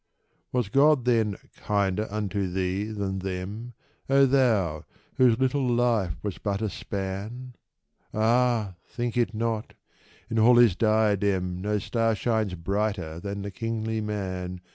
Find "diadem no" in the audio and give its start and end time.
10.75-11.77